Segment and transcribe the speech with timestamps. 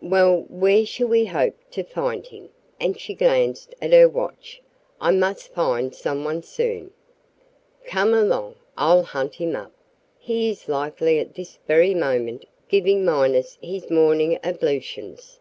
[0.00, 4.62] "Well, where shall we hope to find him?" and she glanced at her watch.
[5.00, 6.92] "I must find some one soon."
[7.86, 8.54] "Come along.
[8.78, 9.72] I'll hunt him up.
[10.20, 15.40] He is likely at this very moment giving Minus his morning ablutions.